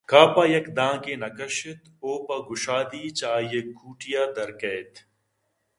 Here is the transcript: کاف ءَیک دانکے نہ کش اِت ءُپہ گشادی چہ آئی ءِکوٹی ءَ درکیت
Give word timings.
کاف 0.09 0.33
ءَیک 0.41 0.65
دانکے 0.77 1.13
نہ 1.21 1.29
کش 1.37 1.57
اِت 1.67 1.81
ءُپہ 2.09 2.37
گشادی 2.47 3.01
چہ 3.17 3.25
آئی 3.35 3.59
ءِکوٹی 3.69 4.11
ءَ 4.21 4.33
درکیت 4.35 4.91